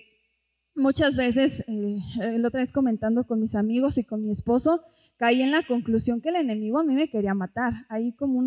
[0.76, 1.98] muchas veces, eh,
[2.46, 4.82] otra vez comentando con mis amigos y con mi esposo,
[5.18, 7.86] caí en la conclusión que el enemigo a mí me quería matar.
[7.90, 8.40] Hay como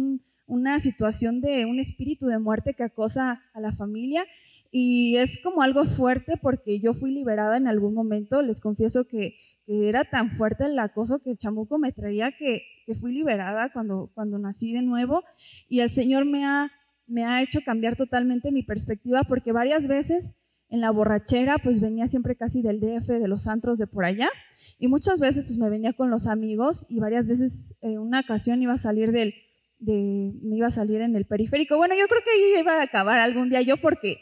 [0.47, 4.25] una situación de un espíritu de muerte que acosa a la familia.
[4.71, 8.43] Y es como algo fuerte porque yo fui liberada en algún momento.
[8.43, 9.37] Les confieso que,
[9.69, 14.11] era tan fuerte el acoso que el chamuco me traía que, que fui liberada cuando,
[14.13, 15.23] cuando nací de nuevo.
[15.69, 16.71] Y el Señor me ha
[17.07, 20.35] me ha hecho cambiar totalmente mi perspectiva porque varias veces
[20.69, 24.31] en la borrachera pues venía siempre casi del DF, de los antros de por allá.
[24.79, 28.63] Y muchas veces pues me venía con los amigos y varias veces en una ocasión
[28.63, 29.35] iba a salir del,
[29.83, 31.77] de, me iba a salir en el periférico.
[31.77, 34.19] Bueno, yo creo que iba a acabar algún día yo porque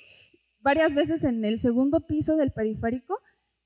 [0.61, 3.19] varias veces en el segundo piso del periférico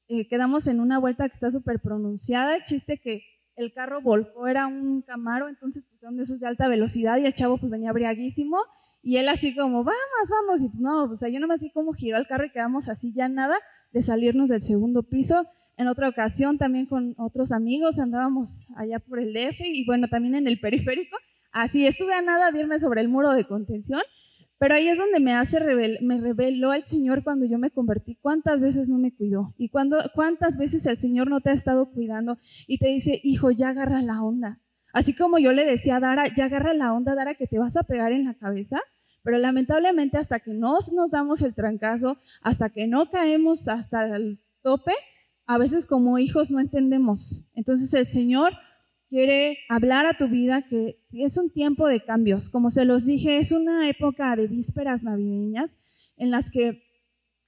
[0.09, 3.22] eh, quedamos en una vuelta que está súper pronunciada, el chiste que
[3.57, 7.26] el carro volcó, era un Camaro, entonces pues son de esos de alta velocidad y
[7.26, 8.59] el chavo pues venía briaguísimo
[9.00, 10.62] y él así como, vamos, vamos.
[10.62, 13.28] Y no, o sea, yo nomás vi cómo giró el carro y quedamos así ya
[13.28, 13.54] nada
[13.92, 15.46] de salirnos del segundo piso.
[15.76, 20.35] En otra ocasión también con otros amigos andábamos allá por el DF y bueno, también
[20.35, 21.16] en el periférico.
[21.55, 24.03] Así estuve a nada de irme sobre el muro de contención.
[24.59, 25.61] Pero ahí es donde me hace
[26.01, 28.17] me reveló el Señor cuando yo me convertí.
[28.21, 29.55] ¿Cuántas veces no me cuidó?
[29.57, 33.53] ¿Y cuando, cuántas veces el Señor no te ha estado cuidando y te dice, hijo,
[33.53, 34.61] ya agarra la onda?
[34.93, 37.77] Así como yo le decía a Dara, ya agarra la onda, Dara, que te vas
[37.77, 38.81] a pegar en la cabeza.
[39.23, 44.40] Pero lamentablemente hasta que no nos damos el trancazo, hasta que no caemos hasta el
[44.62, 44.93] tope,
[45.47, 47.49] a veces como hijos no entendemos.
[47.55, 48.55] Entonces el Señor
[49.14, 52.50] quiere hablar a tu vida que es un tiempo de cambios.
[52.50, 55.79] Como se los dije, es una época de vísperas navideñas
[56.16, 56.83] en las que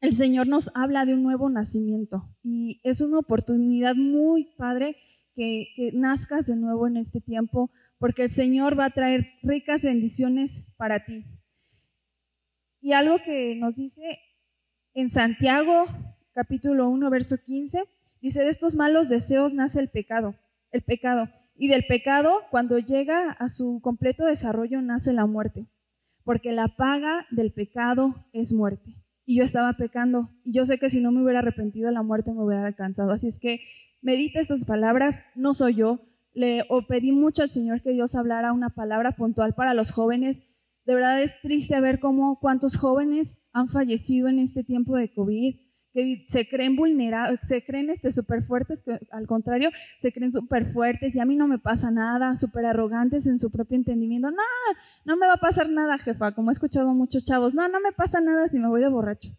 [0.00, 4.96] el Señor nos habla de un nuevo nacimiento y es una oportunidad muy padre
[5.34, 10.62] que, nazcas de nuevo en este tiempo porque el Señor va a traer ricas bendiciones
[10.76, 11.24] para ti.
[12.80, 14.20] Y algo que nos dice
[14.94, 15.86] en Santiago
[16.32, 17.82] capítulo 1, verso 15,
[18.20, 20.36] dice, de estos malos deseos nace el pecado,
[20.70, 21.28] el pecado.
[21.56, 25.66] Y del pecado, cuando llega a su completo desarrollo, nace la muerte.
[26.24, 28.96] Porque la paga del pecado es muerte.
[29.24, 30.30] Y yo estaba pecando.
[30.44, 33.12] Y yo sé que si no me hubiera arrepentido, la muerte me hubiera alcanzado.
[33.12, 33.60] Así es que
[34.02, 35.22] medita estas palabras.
[35.34, 36.00] No soy yo.
[36.32, 40.42] Le pedí mucho al Señor que Dios hablara una palabra puntual para los jóvenes
[40.86, 45.56] de verdad es triste ver cómo cuántos jóvenes han fallecido en este tiempo de COVID,
[45.96, 49.70] que se creen vulnerables, se creen este súper fuertes, al contrario,
[50.02, 53.50] se creen súper fuertes y a mí no me pasa nada, súper arrogantes en su
[53.50, 54.30] propio entendimiento.
[54.30, 54.42] No,
[55.06, 57.54] no me va a pasar nada, jefa, como he escuchado muchos chavos.
[57.54, 59.30] No, no me pasa nada si me voy de borracho.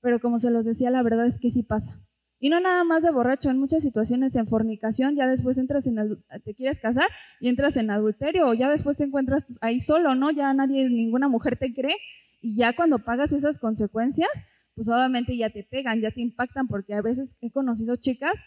[0.00, 2.00] Pero como se los decía, la verdad es que sí pasa.
[2.40, 5.96] Y no nada más de borracho, en muchas situaciones en fornicación, ya después entras en,
[6.44, 7.06] te quieres casar
[7.40, 10.32] y entras en adulterio, o ya después te encuentras ahí solo, ¿no?
[10.32, 11.96] Ya nadie, ninguna mujer te cree,
[12.40, 14.28] y ya cuando pagas esas consecuencias,
[14.74, 18.42] pues obviamente ya te pegan, ya te impactan, porque a veces he conocido chicas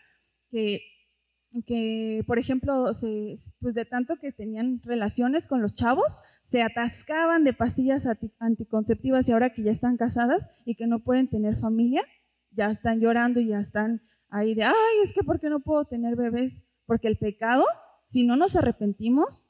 [0.52, 0.82] que,
[1.66, 7.44] que por ejemplo, se, pues de tanto que tenían relaciones con los chavos, se atascaban
[7.44, 8.08] de pastillas
[8.40, 12.04] anticonceptivas y ahora que ya están casadas y que no pueden tener familia,
[12.52, 15.86] ya están llorando y ya están ahí de, ay, es que ¿por qué no puedo
[15.86, 16.62] tener bebés?
[16.86, 17.64] Porque el pecado,
[18.06, 19.50] si no nos arrepentimos,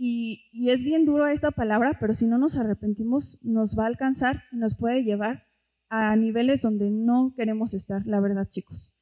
[0.00, 3.88] y, y, es bien duro esta palabra, pero si no nos arrepentimos, nos va a
[3.88, 5.48] alcanzar, nos puede llevar
[5.90, 8.92] a niveles donde no queremos estar, la verdad, chicos.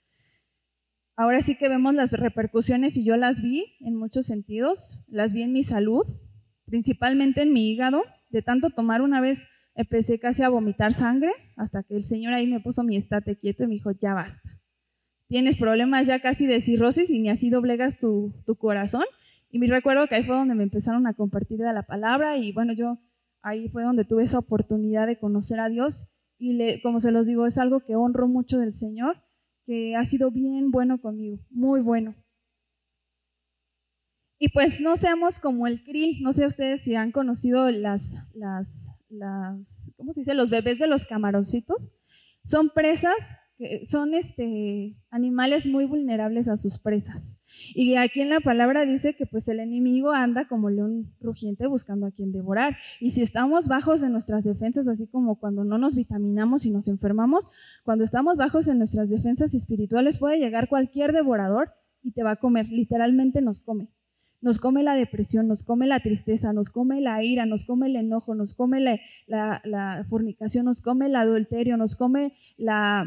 [1.19, 5.03] Ahora sí que vemos las repercusiones y yo las vi en muchos sentidos.
[5.09, 6.05] Las vi en mi salud,
[6.67, 8.03] principalmente en mi hígado.
[8.29, 12.47] De tanto tomar una vez empecé casi a vomitar sangre hasta que el Señor ahí
[12.47, 14.61] me puso mi estate quieto y me dijo, ya basta.
[15.27, 19.05] Tienes problemas ya casi de cirrosis y ni así doblegas tu, corazón.
[19.51, 22.53] Y me recuerdo que ahí fue donde me empezaron a compartir de la palabra y
[22.53, 22.99] bueno, yo
[23.41, 27.47] ahí fue donde tuve esa oportunidad de conocer a Dios y como se los digo,
[27.47, 29.23] es algo que honro mucho del Señor,
[29.65, 32.15] que ha sido bien bueno conmigo, muy bueno.
[34.39, 39.01] Y pues no seamos como el krill, no sé ustedes si han conocido las, las,
[39.09, 40.35] las, ¿cómo se dice?
[40.35, 41.93] Los bebés de los camaroncitos.
[42.45, 43.17] Son presas,
[43.85, 47.41] son este, animales muy vulnerables a sus presas.
[47.75, 52.07] Y aquí en la palabra dice que pues el enemigo anda como león rugiente buscando
[52.07, 52.77] a quien devorar.
[53.01, 56.89] Y si estamos bajos en nuestras defensas, así como cuando no nos vitaminamos y nos
[56.89, 57.51] enfermamos,
[57.85, 62.37] cuando estamos bajos en nuestras defensas espirituales puede llegar cualquier devorador y te va a
[62.37, 63.89] comer, literalmente nos come.
[64.43, 67.97] Nos come la depresión, nos come la tristeza, nos come la ira, nos come el
[67.97, 69.01] enojo, nos come la,
[69.65, 73.07] la fornicación, nos come el adulterio, nos come la,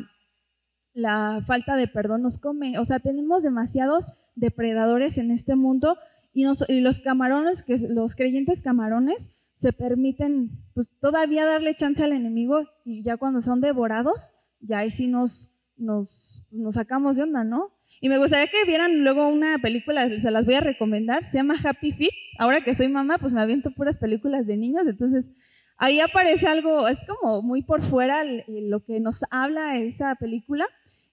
[0.99, 2.77] la falta de perdón, nos come.
[2.79, 5.97] O sea, tenemos demasiados depredadores en este mundo
[6.33, 6.45] y,
[6.81, 13.03] los camarones, que los creyentes camarones, se permiten pues todavía darle chance al enemigo y
[13.03, 14.31] ya cuando son devorados,
[14.61, 17.73] ya ahí sí nos, nos, nos sacamos de onda, ¿no?
[17.99, 21.55] Y me gustaría que vieran luego una película, se las voy a recomendar, se llama
[21.61, 22.13] Happy Feet.
[22.37, 25.33] Ahora que soy mamá, pues me aviento puras películas de niños, entonces
[25.79, 30.67] ahí aparece algo, es como muy por fuera lo que nos habla esa película,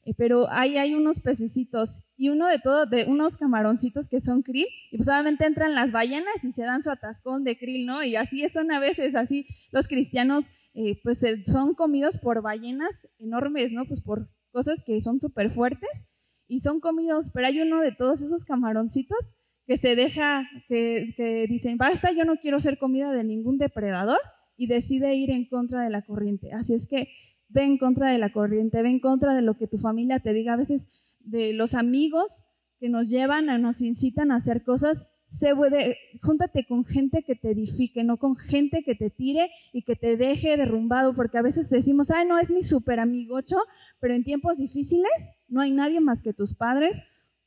[0.05, 4.42] eh, pero ahí hay unos pececitos y uno de todos, de unos camaroncitos que son
[4.42, 8.02] krill, y pues obviamente entran las ballenas y se dan su atascón de krill, ¿no?
[8.02, 13.72] Y así son a veces, así los cristianos eh, pues son comidos por ballenas enormes,
[13.72, 13.87] ¿no?
[13.87, 16.07] Pues por cosas que son súper fuertes
[16.48, 19.18] y son comidos, pero hay uno de todos esos camaroncitos
[19.64, 24.18] que se deja, que, que dicen, basta, yo no quiero ser comida de ningún depredador
[24.57, 26.53] y decide ir en contra de la corriente.
[26.53, 27.09] Así es que
[27.49, 30.33] ve en contra de la corriente, ve en contra de lo que tu familia te
[30.33, 30.55] diga.
[30.55, 30.88] A veces
[31.21, 32.45] de los amigos
[32.79, 37.35] que nos llevan, a, nos incitan a hacer cosas, se puede, júntate con gente que
[37.35, 41.42] te edifique, no con gente que te tire y que te deje derrumbado, porque a
[41.42, 43.57] veces decimos, ay, no es mi super amigocho,
[43.99, 45.11] pero en tiempos difíciles
[45.49, 47.01] no hay nadie más que tus padres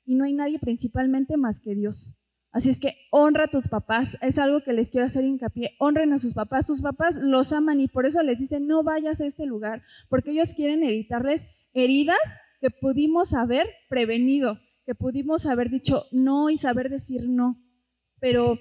[0.06, 2.19] y no hay nadie principalmente más que Dios.
[2.52, 6.14] Así es que honra a tus papás, es algo que les quiero hacer hincapié, honren
[6.14, 9.28] a sus papás, sus papás los aman y por eso les dicen no vayas a
[9.28, 12.18] este lugar, porque ellos quieren evitarles heridas
[12.60, 17.62] que pudimos haber prevenido, que pudimos haber dicho no y saber decir no.
[18.20, 18.60] Pero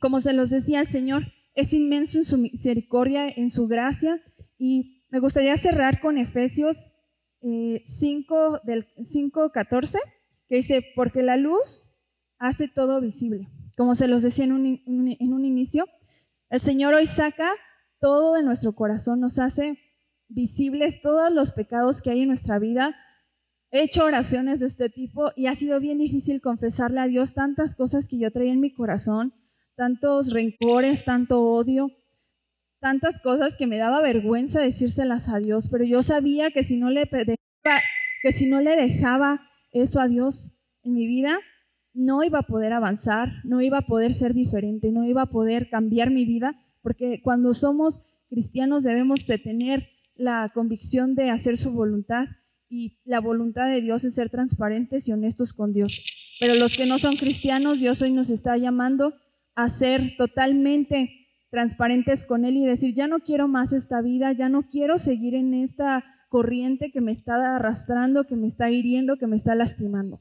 [0.00, 4.20] como se los decía el Señor, es inmenso en su misericordia, en su gracia
[4.58, 6.90] y me gustaría cerrar con Efesios
[7.40, 9.98] 5 eh, del 5:14
[10.48, 11.86] que dice, porque la luz
[12.44, 13.48] hace todo visible.
[13.76, 15.86] Como se los decía en un, inicio,
[16.50, 17.50] el Señor hoy saca
[18.00, 19.78] todo de nuestro corazón, nos hace
[20.28, 22.94] visibles todos los pecados que hay en nuestra vida.
[23.70, 27.74] He hecho oraciones de este tipo y ha sido bien difícil confesarle a Dios tantas
[27.74, 29.32] cosas que yo traía en mi corazón,
[29.74, 31.90] tantos rencores, tanto odio,
[32.78, 36.90] tantas cosas que me daba vergüenza decírselas a Dios, pero yo sabía que si no
[36.90, 41.38] le que si no le dejaba eso a Dios en mi vida,
[41.94, 45.70] no iba a poder avanzar, no iba a poder ser diferente, no iba a poder
[45.70, 51.72] cambiar mi vida, porque cuando somos cristianos debemos de tener la convicción de hacer su
[51.72, 52.26] voluntad
[52.68, 56.04] y la voluntad de Dios es ser transparentes y honestos con Dios.
[56.40, 59.14] Pero los que no son cristianos, Dios hoy nos está llamando
[59.54, 64.48] a ser totalmente transparentes con Él y decir, ya no quiero más esta vida, ya
[64.48, 69.28] no quiero seguir en esta corriente que me está arrastrando, que me está hiriendo, que
[69.28, 70.20] me está lastimando.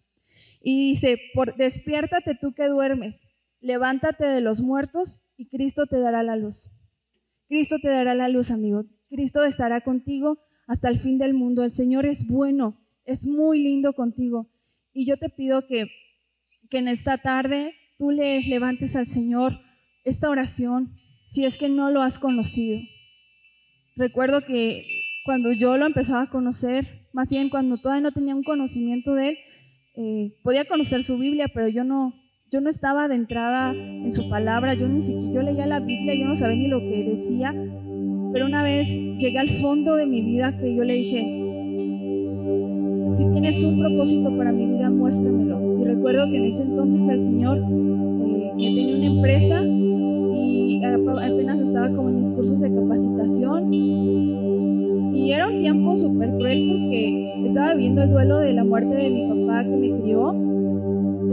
[0.65, 1.19] Y dice,
[1.58, 3.21] despiértate tú que duermes,
[3.60, 6.69] levántate de los muertos y Cristo te dará la luz.
[7.49, 8.86] Cristo te dará la luz, amigo.
[9.10, 11.63] Cristo estará contigo hasta el fin del mundo.
[11.63, 14.49] El Señor es bueno, es muy lindo contigo.
[14.93, 15.88] Y yo te pido que,
[16.69, 19.60] que en esta tarde tú le levantes al Señor
[20.06, 20.95] esta oración,
[21.28, 22.80] si es que no lo has conocido.
[23.97, 24.86] Recuerdo que
[25.26, 29.30] cuando yo lo empezaba a conocer, más bien cuando todavía no tenía un conocimiento de
[29.30, 29.38] él,
[29.96, 32.14] eh, podía conocer su Biblia, pero yo no,
[32.52, 36.26] yo no estaba adentrada en su palabra, yo ni siquiera, yo leía la Biblia, yo
[36.26, 37.54] no sabía ni lo que decía,
[38.32, 38.88] pero una vez
[39.20, 41.20] llegué al fondo de mi vida que yo le dije,
[43.12, 45.80] si tienes un propósito para mi vida, muéstramelo.
[45.80, 51.90] Y recuerdo que en ese entonces el Señor eh, tenía una empresa y apenas estaba
[51.90, 53.74] como en mis cursos de capacitación.
[55.16, 59.10] Y era un tiempo súper cruel porque estaba viviendo el duelo de la muerte de
[59.10, 60.34] mi papá que me crió.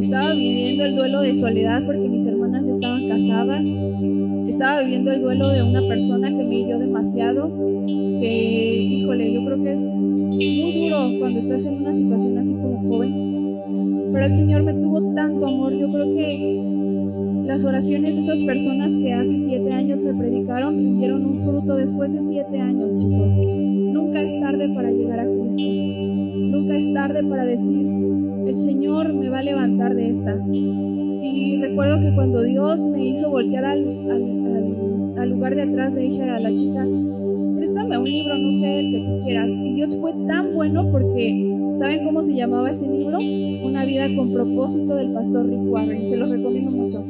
[0.01, 3.65] Estaba viviendo el duelo de soledad porque mis hermanas ya estaban casadas
[4.61, 7.51] estaba viviendo el duelo de una persona que me hirió demasiado,
[7.87, 12.87] que, híjole, yo creo que es muy duro cuando estás en una situación así como
[12.87, 14.11] joven.
[14.13, 18.97] Pero el Señor me tuvo tanto amor, yo creo que las oraciones de esas personas
[18.99, 23.33] que hace siete años me predicaron rindieron un fruto después de siete años, chicos.
[23.43, 25.63] Nunca es tarde para llegar a Cristo.
[25.63, 27.87] Nunca es tarde para decir,
[28.47, 30.39] el Señor me va a levantar de esta.
[31.23, 33.87] Y recuerdo que cuando Dios me hizo voltear al,
[35.19, 36.87] al, lugar de atrás, le dije a la chica,
[37.57, 39.51] préstame un libro, no sé, el que tú quieras.
[39.63, 43.19] Y Dios fue tan bueno porque, ¿saben cómo se llamaba ese libro?
[43.19, 46.07] Una vida con propósito del pastor Rick Warren.
[46.07, 47.05] Se los recomiendo mucho.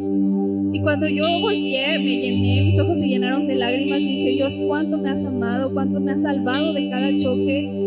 [0.73, 4.57] Y cuando yo volteé, me llené, mis ojos se llenaron de lágrimas y dije, Dios,
[4.67, 5.73] ¿cuánto me has amado?
[5.73, 7.80] ¿Cuánto me has salvado de cada choque?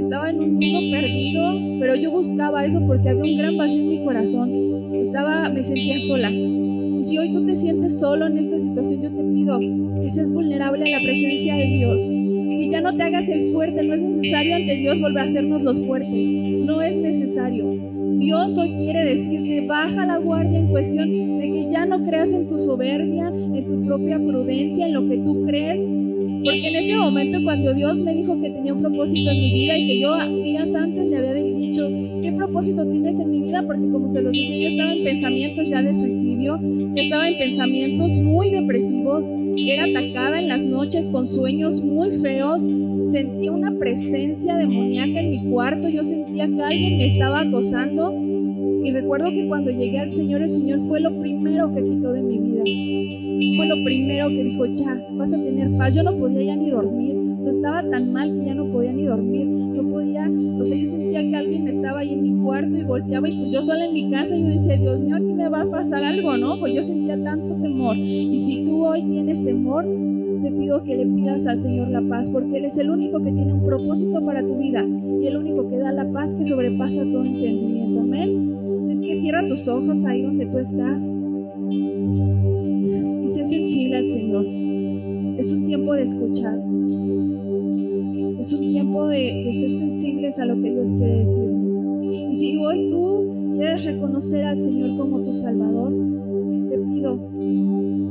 [0.00, 3.88] Estaba en un mundo perdido, pero yo buscaba eso porque había un gran vacío en
[3.88, 6.30] mi corazón estaba, me sentía sola.
[6.30, 10.32] Y si hoy tú te sientes solo en esta situación, yo te pido que seas
[10.32, 12.00] vulnerable a la presencia de Dios.
[12.08, 15.62] Que ya no te hagas el fuerte, no es necesario ante Dios volver a hacernos
[15.62, 16.28] los fuertes.
[16.64, 17.66] No es necesario.
[18.18, 22.48] Dios hoy quiere decirte, baja la guardia en cuestión de que ya no creas en
[22.48, 25.86] tu soberbia, en tu propia prudencia, en lo que tú crees,
[26.44, 29.78] porque en ese momento cuando Dios me dijo que tenía un propósito en mi vida
[29.78, 31.88] y que yo días antes le había dicho,
[32.22, 33.62] ¿qué propósito tienes en mi vida?
[33.66, 36.58] Porque como se los decía, yo estaba en pensamientos ya de suicidio,
[36.96, 42.68] estaba en pensamientos muy depresivos, era atacada en las noches con sueños muy feos,
[43.10, 48.29] sentía una presencia demoníaca en mi cuarto, yo sentía que alguien me estaba acosando
[48.82, 52.22] y recuerdo que cuando llegué al Señor, el Señor fue lo primero que quitó de
[52.22, 52.62] mi vida.
[53.56, 55.94] Fue lo primero que dijo, ya, vas a tener paz.
[55.94, 57.16] Yo no podía ya ni dormir.
[57.40, 59.46] O sea, estaba tan mal que ya no podía ni dormir.
[59.46, 63.28] No podía, o sea, yo sentía que alguien estaba ahí en mi cuarto y volteaba
[63.28, 65.70] y pues yo sola en mi casa yo decía, Dios mío, aquí me va a
[65.70, 66.58] pasar algo, ¿no?
[66.58, 67.96] Pues yo sentía tanto temor.
[67.96, 69.86] Y si tú hoy tienes temor,
[70.42, 73.32] te pido que le pidas al Señor la paz, porque Él es el único que
[73.32, 74.86] tiene un propósito para tu vida
[75.20, 78.00] y el único que da la paz que sobrepasa todo entendimiento.
[78.00, 78.59] Amén.
[78.84, 81.02] Si es que cierra tus ojos ahí donde tú estás
[83.22, 84.46] y sé sensible al Señor.
[85.38, 86.58] Es un tiempo de escuchar.
[88.38, 91.88] Es un tiempo de, de ser sensibles a lo que Dios quiere decirnos.
[92.30, 95.92] Y si hoy tú quieres reconocer al Señor como tu Salvador,
[96.70, 97.18] te pido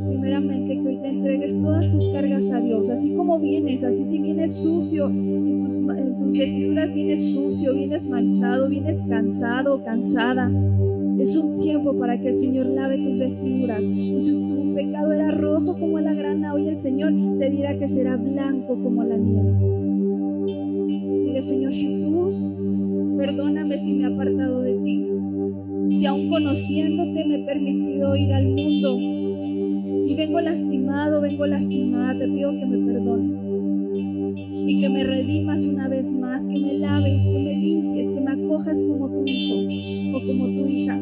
[0.07, 0.78] primeramente
[1.09, 6.37] entregues todas tus cargas a Dios, así como vienes, así si vienes sucio, en tus,
[6.37, 10.51] vestiduras vienes sucio, vienes manchado, vienes cansado, cansada.
[11.19, 13.81] Es un tiempo para que el Señor lave tus vestiduras.
[13.81, 17.87] Y si tu pecado era rojo como la grana, hoy el Señor te dirá que
[17.89, 19.53] será blanco como la nieve.
[21.25, 22.53] Dile, Señor Jesús,
[23.17, 25.05] perdóname si me he apartado de ti.
[25.99, 28.97] Si aún conociéndote me he permitido ir al mundo
[30.39, 33.51] vengo lastimado, vengo lastimada, te pido que me perdones
[34.67, 38.31] y que me redimas una vez más, que me laves, que me limpies, que me
[38.31, 40.99] acojas como tu hijo o como tu hija.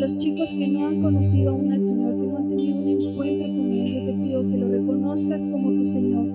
[0.00, 3.46] los chicos que no han conocido aún al Señor, que no han tenido un encuentro
[3.48, 6.26] con Él, yo te pido que lo reconozcas como tu Señor,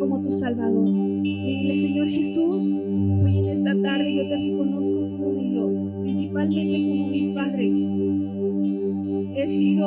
[0.00, 0.88] como tu Salvador.
[1.22, 2.76] Y dile, Señor Jesús,
[3.22, 7.83] hoy en esta tarde yo te reconozco como mi Dios, principalmente como mi Padre.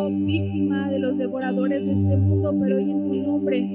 [0.06, 3.68] Víctima de los devoradores de este mundo, pero hoy en tu nombre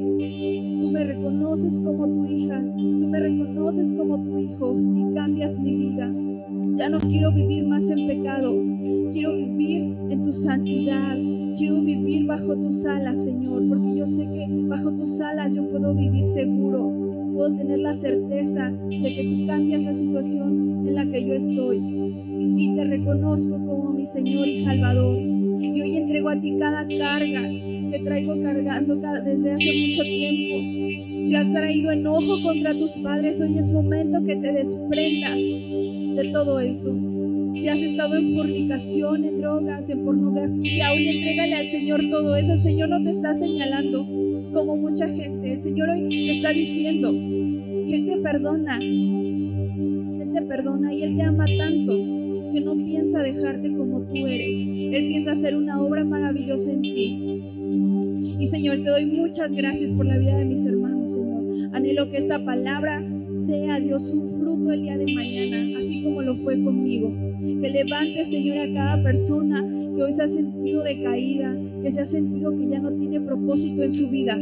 [0.81, 5.75] tú me reconoces como tu hija, tú me reconoces como tu hijo y cambias mi
[5.75, 6.15] vida.
[6.75, 8.55] Ya no quiero vivir más en pecado,
[9.13, 11.19] quiero vivir en tu santidad.
[11.55, 15.95] Quiero vivir bajo tus alas, Señor, porque yo sé que bajo tus alas yo puedo
[15.95, 16.91] vivir seguro.
[17.35, 21.79] Puedo tener la certeza de que tú cambias la situación en la que yo estoy.
[22.57, 25.32] Y te reconozco como mi Señor y Salvador.
[25.63, 27.49] Y hoy entrego a ti cada carga
[27.91, 31.25] que traigo cargando desde hace mucho tiempo.
[31.25, 36.59] Si has traído enojo contra tus padres, hoy es momento que te desprendas de todo
[36.59, 36.93] eso.
[37.55, 42.55] Si has estado en fornicación, en drogas, en pornografía, hoy entrégale al Señor todo eso.
[42.55, 44.05] El Señor no te está señalando
[44.53, 45.53] como mucha gente.
[45.53, 51.05] El Señor hoy te está diciendo que Él te perdona, que Él te perdona y
[51.05, 52.12] Él te ama tanto
[52.53, 54.55] que no piensa dejarte como tú eres.
[54.67, 57.43] Él piensa hacer una obra maravillosa en ti.
[58.39, 61.43] Y Señor, te doy muchas gracias por la vida de mis hermanos, Señor.
[61.73, 63.03] Anhelo que esta palabra
[63.35, 67.13] sea, Dios, un fruto el día de mañana, así como lo fue conmigo.
[67.41, 69.65] Que levante, Señor, a cada persona
[69.97, 73.83] que hoy se ha sentido decaída, que se ha sentido que ya no tiene propósito
[73.83, 74.39] en su vida.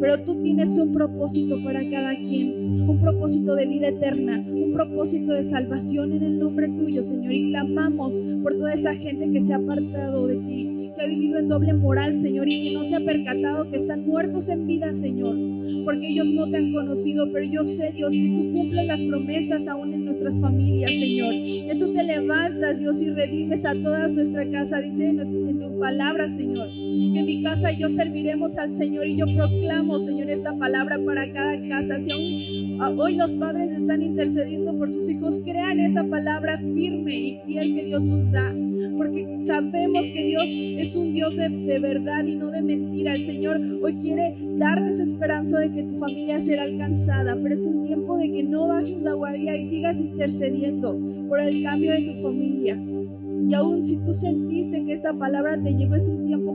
[0.00, 5.48] Pero tú tienes un propósito para cada quien, un propósito de vida eterna, propósito de
[5.50, 7.32] salvación en el nombre tuyo, Señor.
[7.32, 11.38] Y clamamos por toda esa gente que se ha apartado de ti, que ha vivido
[11.38, 14.92] en doble moral, Señor, y que no se ha percatado que están muertos en vida,
[14.92, 15.51] Señor
[15.84, 19.66] porque ellos no te han conocido, pero yo sé, Dios, que tú cumples las promesas
[19.68, 21.34] aún en nuestras familias, Señor.
[21.68, 26.28] Que tú te levantas, Dios, y redimes a toda nuestra casa, dice en tu palabra,
[26.28, 26.68] Señor.
[26.68, 31.32] Que en mi casa yo serviremos al Señor y yo proclamo, Señor, esta palabra para
[31.32, 32.00] cada casa.
[32.02, 37.14] Si aún ah, hoy los padres están intercediendo por sus hijos, crean esa palabra firme
[37.14, 38.54] y fiel que Dios nos da
[38.96, 43.14] porque sabemos que Dios es un Dios de, verdad y no de mentira.
[43.14, 47.66] El Señor hoy quiere darte esa esperanza de que tu familia será alcanzada, pero es
[47.66, 52.02] un tiempo de que no bajes la guardia y sigas intercediendo por el cambio de
[52.02, 52.82] tu familia.
[53.48, 56.54] Y aún si tú sentiste que esta palabra te llegó, es un tiempo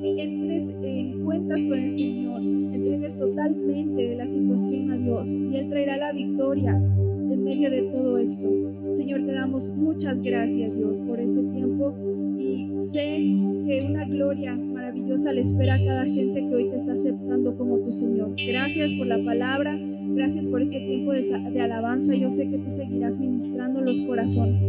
[0.00, 5.68] que entres en cuentas con el Señor, entregues totalmente la situación a Dios y Él
[5.68, 8.48] traerá la victoria en medio de todo esto.
[8.92, 11.94] Señor, te damos muchas gracias, Dios, por este tiempo
[12.38, 13.18] y sé
[13.66, 17.78] que una gloria maravillosa le espera a cada gente que hoy te está aceptando como
[17.78, 18.34] tu Señor.
[18.36, 19.78] Gracias por la palabra,
[20.14, 22.14] gracias por este tiempo de, alabanza.
[22.14, 24.66] Yo sé que tú seguirás ministrando los corazones.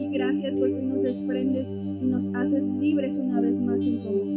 [0.00, 4.33] Y gracias porque nos desprendes y nos haces libres una vez más en tu amor.